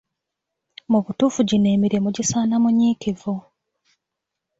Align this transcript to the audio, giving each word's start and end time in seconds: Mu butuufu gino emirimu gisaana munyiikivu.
Mu 0.91 0.99
butuufu 1.05 1.39
gino 1.49 1.67
emirimu 1.75 2.09
gisaana 2.15 2.55
munyiikivu. 2.63 3.33